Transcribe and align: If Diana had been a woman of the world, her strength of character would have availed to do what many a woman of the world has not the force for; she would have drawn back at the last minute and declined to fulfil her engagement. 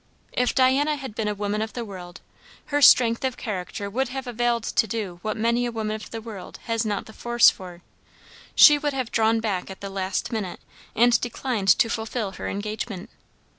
If 0.33 0.55
Diana 0.55 0.95
had 0.95 1.13
been 1.13 1.27
a 1.27 1.35
woman 1.35 1.61
of 1.61 1.73
the 1.73 1.85
world, 1.85 2.21
her 2.73 2.81
strength 2.81 3.23
of 3.23 3.37
character 3.37 3.87
would 3.87 4.07
have 4.09 4.25
availed 4.25 4.63
to 4.63 4.87
do 4.87 5.19
what 5.21 5.37
many 5.37 5.67
a 5.67 5.71
woman 5.71 5.95
of 5.95 6.09
the 6.09 6.19
world 6.23 6.57
has 6.63 6.83
not 6.83 7.05
the 7.05 7.13
force 7.13 7.51
for; 7.51 7.83
she 8.55 8.79
would 8.79 8.93
have 8.93 9.11
drawn 9.11 9.39
back 9.41 9.69
at 9.69 9.79
the 9.79 9.91
last 9.91 10.31
minute 10.31 10.59
and 10.95 11.21
declined 11.21 11.67
to 11.77 11.87
fulfil 11.87 12.31
her 12.31 12.47
engagement. 12.47 13.11